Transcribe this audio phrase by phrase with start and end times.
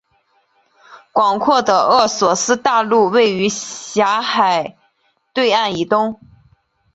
[1.11, 4.75] 广阔的厄索斯大陆位于狭海
[5.31, 6.19] 对岸以东。